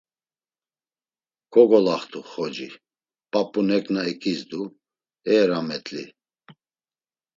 [1.53, 2.67] Kogolaxt̆u xoci,
[3.31, 4.61] p̌ap̌u neǩna eǩizdu,
[5.33, 6.03] e rametli!